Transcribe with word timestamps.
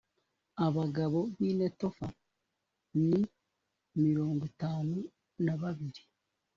abagabo 0.65 1.19
b 1.37 1.39
‘i 1.49 1.51
netofa 1.59 2.07
ni 3.07 3.19
mirongo 4.03 4.41
itanu 4.51 4.95
nababiri. 5.43 6.01